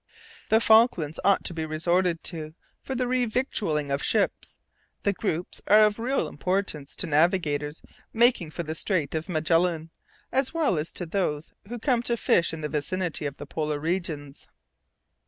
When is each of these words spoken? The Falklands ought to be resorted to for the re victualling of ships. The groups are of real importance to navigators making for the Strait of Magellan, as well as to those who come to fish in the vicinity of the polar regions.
The 0.49 0.59
Falklands 0.59 1.19
ought 1.23 1.43
to 1.43 1.53
be 1.53 1.63
resorted 1.63 2.23
to 2.23 2.55
for 2.81 2.95
the 2.95 3.07
re 3.07 3.27
victualling 3.27 3.91
of 3.91 4.01
ships. 4.01 4.57
The 5.03 5.13
groups 5.13 5.61
are 5.67 5.81
of 5.81 5.99
real 5.99 6.27
importance 6.27 6.95
to 6.95 7.05
navigators 7.05 7.83
making 8.11 8.49
for 8.49 8.63
the 8.63 8.73
Strait 8.73 9.13
of 9.13 9.29
Magellan, 9.29 9.91
as 10.31 10.55
well 10.55 10.79
as 10.79 10.91
to 10.93 11.05
those 11.05 11.51
who 11.69 11.77
come 11.77 12.01
to 12.01 12.17
fish 12.17 12.51
in 12.51 12.61
the 12.61 12.67
vicinity 12.69 13.27
of 13.27 13.37
the 13.37 13.45
polar 13.45 13.77
regions. 13.79 14.47